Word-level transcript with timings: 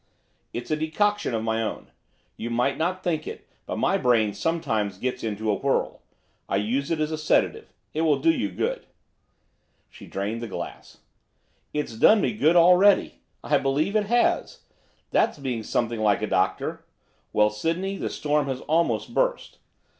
'It's 0.51 0.71
a 0.71 0.75
decoction 0.75 1.35
of 1.35 1.43
my 1.43 1.61
own. 1.61 1.91
You 2.35 2.49
might 2.49 2.75
not 2.75 3.03
think 3.03 3.27
it, 3.27 3.47
but 3.67 3.75
my 3.75 3.99
brain 3.99 4.33
sometimes 4.33 4.97
gets 4.97 5.23
into 5.23 5.51
a 5.51 5.53
whirl. 5.53 6.01
I 6.49 6.55
use 6.55 6.89
it 6.89 6.99
as 6.99 7.11
a 7.11 7.19
sedative. 7.19 7.71
It 7.93 8.01
will 8.01 8.17
do 8.17 8.31
you 8.31 8.49
good.' 8.49 8.87
She 9.91 10.07
drained 10.07 10.41
the 10.41 10.47
glass. 10.47 11.01
'It's 11.71 11.95
done 11.99 12.19
me 12.19 12.33
good 12.33 12.55
already, 12.55 13.19
I 13.43 13.59
believe 13.59 13.95
it 13.95 14.07
has; 14.07 14.61
that's 15.11 15.37
being 15.37 15.61
something 15.61 15.99
like 15.99 16.23
a 16.23 16.27
doctor. 16.27 16.83
Well, 17.31 17.51
Sydney, 17.51 17.97
the 17.97 18.09
storm 18.09 18.47
has 18.47 18.61
almost 18.61 19.13
burst. 19.13 19.59